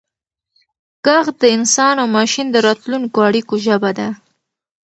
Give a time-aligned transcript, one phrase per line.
[1.05, 4.07] ږغ د انسان او ماشین د راتلونکو اړیکو ژبه ده.